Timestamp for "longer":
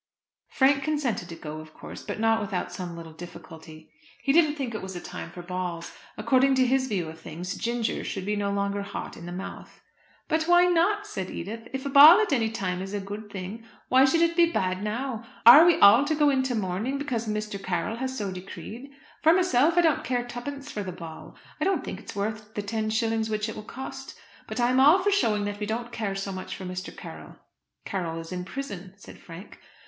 8.51-8.81